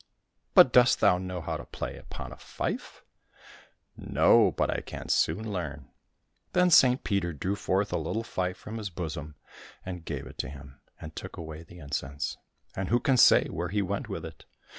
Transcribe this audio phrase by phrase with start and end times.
[0.55, 3.03] —"But dost thou know how to play upon a fife?"—"
[3.95, 5.89] No, but I can soon learn."
[6.53, 9.35] Then St Peter drew forth a little fife from his bosom
[9.85, 12.37] and gave it to him, and took away the incense,
[12.75, 14.45] and who can say where he went with it